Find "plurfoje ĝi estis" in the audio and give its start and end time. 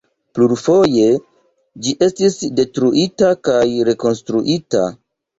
0.37-2.37